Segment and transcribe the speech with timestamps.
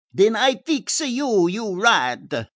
[0.15, 2.47] "Den I fix you, you rat!"